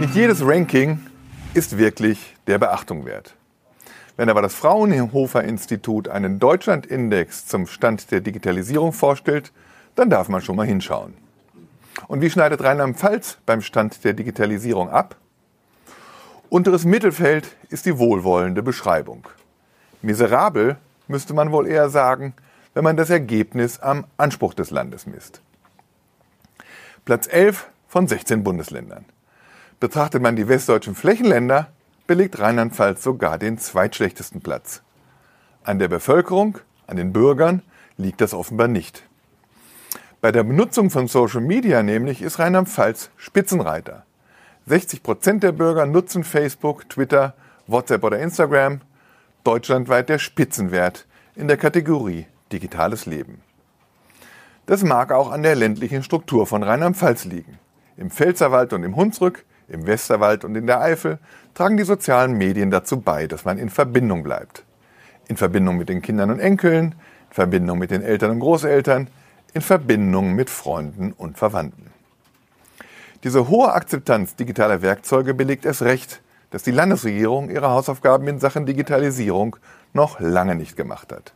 Nicht 0.00 0.14
jedes 0.14 0.40
Ranking 0.42 0.98
ist 1.52 1.76
wirklich 1.76 2.34
der 2.46 2.58
Beachtung 2.58 3.04
wert. 3.04 3.34
Wenn 4.16 4.30
aber 4.30 4.40
das 4.40 4.54
Fraunhofer 4.54 5.44
Institut 5.44 6.08
einen 6.08 6.38
Deutschlandindex 6.38 7.44
zum 7.44 7.66
Stand 7.66 8.10
der 8.10 8.22
Digitalisierung 8.22 8.94
vorstellt, 8.94 9.52
dann 9.96 10.08
darf 10.08 10.30
man 10.30 10.40
schon 10.40 10.56
mal 10.56 10.66
hinschauen. 10.66 11.12
Und 12.08 12.22
wie 12.22 12.30
schneidet 12.30 12.62
Rheinland-Pfalz 12.62 13.36
beim 13.44 13.60
Stand 13.60 14.02
der 14.02 14.14
Digitalisierung 14.14 14.88
ab? 14.88 15.16
Unteres 16.48 16.86
Mittelfeld 16.86 17.54
ist 17.68 17.84
die 17.84 17.98
wohlwollende 17.98 18.62
Beschreibung. 18.62 19.28
Miserabel 20.00 20.78
müsste 21.08 21.34
man 21.34 21.52
wohl 21.52 21.66
eher 21.66 21.90
sagen, 21.90 22.32
wenn 22.72 22.84
man 22.84 22.96
das 22.96 23.10
Ergebnis 23.10 23.80
am 23.80 24.06
Anspruch 24.16 24.54
des 24.54 24.70
Landes 24.70 25.06
misst. 25.06 25.42
Platz 27.04 27.28
11 27.30 27.68
von 27.86 28.08
16 28.08 28.42
Bundesländern. 28.42 29.04
Betrachtet 29.80 30.20
man 30.20 30.36
die 30.36 30.46
westdeutschen 30.46 30.94
Flächenländer, 30.94 31.68
belegt 32.06 32.38
Rheinland-Pfalz 32.38 33.02
sogar 33.02 33.38
den 33.38 33.56
zweitschlechtesten 33.56 34.42
Platz. 34.42 34.82
An 35.64 35.78
der 35.78 35.88
Bevölkerung, 35.88 36.58
an 36.86 36.98
den 36.98 37.14
Bürgern 37.14 37.62
liegt 37.96 38.20
das 38.20 38.34
offenbar 38.34 38.68
nicht. 38.68 39.04
Bei 40.20 40.32
der 40.32 40.42
Benutzung 40.42 40.90
von 40.90 41.08
Social 41.08 41.40
Media 41.40 41.82
nämlich 41.82 42.20
ist 42.20 42.38
Rheinland-Pfalz 42.38 43.08
Spitzenreiter. 43.16 44.04
60 44.66 45.02
Prozent 45.02 45.42
der 45.42 45.52
Bürger 45.52 45.86
nutzen 45.86 46.24
Facebook, 46.24 46.86
Twitter, 46.90 47.32
WhatsApp 47.66 48.04
oder 48.04 48.18
Instagram. 48.18 48.82
Deutschlandweit 49.44 50.10
der 50.10 50.18
Spitzenwert 50.18 51.06
in 51.34 51.48
der 51.48 51.56
Kategorie 51.56 52.26
Digitales 52.52 53.06
Leben. 53.06 53.40
Das 54.66 54.84
mag 54.84 55.10
auch 55.10 55.30
an 55.30 55.42
der 55.42 55.54
ländlichen 55.54 56.02
Struktur 56.02 56.46
von 56.46 56.62
Rheinland-Pfalz 56.62 57.24
liegen. 57.24 57.58
Im 57.96 58.10
Pfälzerwald 58.10 58.74
und 58.74 58.84
im 58.84 58.96
Hunsrück, 58.96 59.46
im 59.70 59.86
Westerwald 59.86 60.44
und 60.44 60.54
in 60.56 60.66
der 60.66 60.80
Eifel 60.80 61.18
tragen 61.54 61.76
die 61.76 61.84
sozialen 61.84 62.34
Medien 62.34 62.70
dazu 62.70 63.00
bei, 63.00 63.26
dass 63.26 63.44
man 63.44 63.58
in 63.58 63.70
Verbindung 63.70 64.22
bleibt. 64.22 64.64
In 65.28 65.36
Verbindung 65.36 65.76
mit 65.76 65.88
den 65.88 66.02
Kindern 66.02 66.30
und 66.30 66.40
Enkeln, 66.40 66.94
in 67.28 67.34
Verbindung 67.34 67.78
mit 67.78 67.90
den 67.90 68.02
Eltern 68.02 68.32
und 68.32 68.40
Großeltern, 68.40 69.08
in 69.54 69.62
Verbindung 69.62 70.34
mit 70.34 70.50
Freunden 70.50 71.12
und 71.12 71.38
Verwandten. 71.38 71.90
Diese 73.24 73.48
hohe 73.48 73.72
Akzeptanz 73.72 74.34
digitaler 74.36 74.82
Werkzeuge 74.82 75.34
belegt 75.34 75.66
es 75.66 75.82
recht, 75.82 76.22
dass 76.50 76.62
die 76.62 76.70
Landesregierung 76.70 77.50
ihre 77.50 77.70
Hausaufgaben 77.70 78.26
in 78.28 78.40
Sachen 78.40 78.66
Digitalisierung 78.66 79.56
noch 79.92 80.20
lange 80.20 80.54
nicht 80.54 80.76
gemacht 80.76 81.12
hat. 81.12 81.32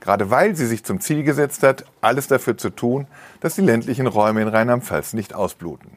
Gerade 0.00 0.30
weil 0.30 0.54
sie 0.54 0.66
sich 0.66 0.84
zum 0.84 1.00
Ziel 1.00 1.22
gesetzt 1.22 1.62
hat, 1.62 1.84
alles 2.00 2.28
dafür 2.28 2.56
zu 2.58 2.70
tun, 2.70 3.06
dass 3.40 3.54
die 3.54 3.62
ländlichen 3.62 4.06
Räume 4.06 4.42
in 4.42 4.48
Rheinland-Pfalz 4.48 5.14
nicht 5.14 5.34
ausbluten. 5.34 5.90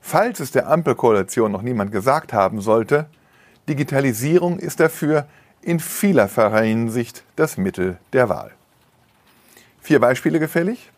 Falls 0.00 0.40
es 0.40 0.50
der 0.50 0.68
Ampelkoalition 0.68 1.52
noch 1.52 1.62
niemand 1.62 1.92
gesagt 1.92 2.32
haben 2.32 2.60
sollte, 2.60 3.06
Digitalisierung 3.68 4.58
ist 4.58 4.80
dafür 4.80 5.26
in 5.62 5.78
vielerlei 5.78 6.66
Hinsicht 6.66 7.22
das 7.36 7.56
Mittel 7.56 7.98
der 8.12 8.28
Wahl. 8.28 8.52
Vier 9.80 10.00
Beispiele 10.00 10.38
gefällig? 10.38 10.90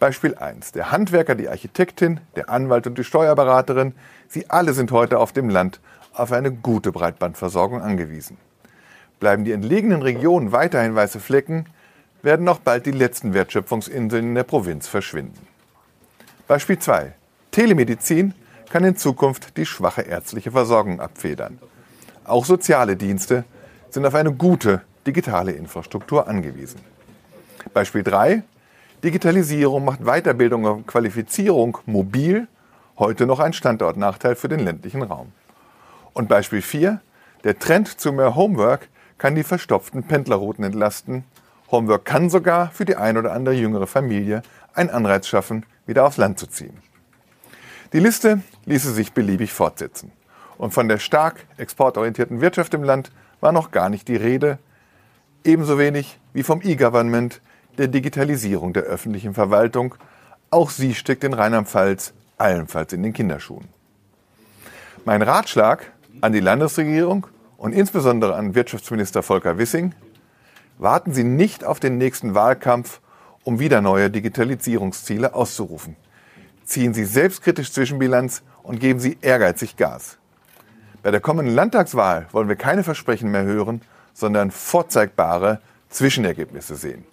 Beispiel 0.00 0.34
1. 0.34 0.72
Der 0.72 0.90
Handwerker, 0.90 1.34
die 1.34 1.48
Architektin, 1.48 2.20
der 2.34 2.50
Anwalt 2.50 2.86
und 2.86 2.98
die 2.98 3.04
Steuerberaterin, 3.04 3.94
sie 4.28 4.50
alle 4.50 4.72
sind 4.72 4.90
heute 4.90 5.18
auf 5.18 5.32
dem 5.32 5.48
Land 5.48 5.80
auf 6.12 6.32
eine 6.32 6.50
gute 6.50 6.90
Breitbandversorgung 6.90 7.80
angewiesen. 7.80 8.36
Bleiben 9.20 9.44
die 9.44 9.52
entlegenen 9.52 10.02
Regionen 10.02 10.50
weiterhin 10.50 10.94
weiße 10.96 11.20
Flecken, 11.20 11.66
werden 12.22 12.48
auch 12.48 12.58
bald 12.58 12.86
die 12.86 12.90
letzten 12.90 13.34
Wertschöpfungsinseln 13.34 14.24
in 14.30 14.34
der 14.34 14.42
Provinz 14.42 14.88
verschwinden. 14.88 15.46
Beispiel 16.48 16.78
2. 16.78 17.14
Telemedizin 17.52 18.32
kann 18.70 18.82
in 18.82 18.96
Zukunft 18.96 19.58
die 19.58 19.66
schwache 19.66 20.00
ärztliche 20.00 20.50
Versorgung 20.50 21.00
abfedern. 21.00 21.58
Auch 22.24 22.46
soziale 22.46 22.96
Dienste 22.96 23.44
sind 23.90 24.06
auf 24.06 24.14
eine 24.14 24.32
gute 24.32 24.80
digitale 25.06 25.52
Infrastruktur 25.52 26.26
angewiesen. 26.26 26.80
Beispiel 27.74 28.02
3. 28.02 28.42
Digitalisierung 29.04 29.84
macht 29.84 30.00
Weiterbildung 30.00 30.64
und 30.64 30.86
Qualifizierung 30.86 31.76
mobil 31.84 32.48
heute 32.98 33.26
noch 33.26 33.38
ein 33.38 33.52
Standortnachteil 33.52 34.34
für 34.34 34.48
den 34.48 34.60
ländlichen 34.60 35.02
Raum. 35.02 35.32
Und 36.14 36.28
Beispiel 36.28 36.62
4. 36.62 37.02
Der 37.44 37.58
Trend 37.58 38.00
zu 38.00 38.12
mehr 38.12 38.34
Homework 38.34 38.88
kann 39.18 39.34
die 39.34 39.42
verstopften 39.42 40.04
Pendlerrouten 40.04 40.64
entlasten. 40.64 41.24
Homework 41.70 42.06
kann 42.06 42.30
sogar 42.30 42.70
für 42.70 42.86
die 42.86 42.96
ein 42.96 43.18
oder 43.18 43.32
andere 43.32 43.54
jüngere 43.54 43.86
Familie 43.86 44.40
einen 44.72 44.88
Anreiz 44.88 45.26
schaffen, 45.26 45.66
wieder 45.84 46.06
aufs 46.06 46.16
Land 46.16 46.38
zu 46.38 46.46
ziehen. 46.46 46.78
Die 47.92 48.00
Liste 48.00 48.40
ließe 48.64 48.92
sich 48.92 49.12
beliebig 49.12 49.52
fortsetzen. 49.52 50.12
Und 50.56 50.72
von 50.72 50.88
der 50.88 50.98
stark 50.98 51.46
exportorientierten 51.58 52.40
Wirtschaft 52.40 52.72
im 52.72 52.84
Land 52.84 53.12
war 53.40 53.52
noch 53.52 53.70
gar 53.70 53.90
nicht 53.90 54.08
die 54.08 54.16
Rede, 54.16 54.58
ebenso 55.44 55.78
wenig 55.78 56.18
wie 56.32 56.42
vom 56.42 56.62
E-Government, 56.62 57.42
der 57.76 57.88
Digitalisierung 57.88 58.72
der 58.72 58.84
öffentlichen 58.84 59.34
Verwaltung. 59.34 59.94
Auch 60.50 60.70
sie 60.70 60.94
steckt 60.94 61.24
in 61.24 61.34
Rheinland-Pfalz 61.34 62.14
allenfalls 62.38 62.92
in 62.92 63.02
den 63.02 63.12
Kinderschuhen. 63.12 63.68
Mein 65.04 65.20
Ratschlag 65.20 65.92
an 66.20 66.32
die 66.32 66.40
Landesregierung 66.40 67.26
und 67.58 67.72
insbesondere 67.72 68.34
an 68.36 68.54
Wirtschaftsminister 68.54 69.22
Volker 69.22 69.58
Wissing, 69.58 69.94
warten 70.78 71.12
Sie 71.12 71.24
nicht 71.24 71.64
auf 71.64 71.78
den 71.78 71.98
nächsten 71.98 72.34
Wahlkampf, 72.34 73.00
um 73.44 73.58
wieder 73.58 73.80
neue 73.80 74.10
Digitalisierungsziele 74.10 75.34
auszurufen. 75.34 75.96
Ziehen 76.72 76.94
Sie 76.94 77.04
selbstkritisch 77.04 77.70
Zwischenbilanz 77.70 78.42
und 78.62 78.80
geben 78.80 78.98
Sie 78.98 79.18
ehrgeizig 79.20 79.76
Gas. 79.76 80.16
Bei 81.02 81.10
der 81.10 81.20
kommenden 81.20 81.54
Landtagswahl 81.54 82.28
wollen 82.32 82.48
wir 82.48 82.56
keine 82.56 82.82
Versprechen 82.82 83.30
mehr 83.30 83.42
hören, 83.42 83.82
sondern 84.14 84.50
vorzeigbare 84.50 85.60
Zwischenergebnisse 85.90 86.76
sehen. 86.76 87.04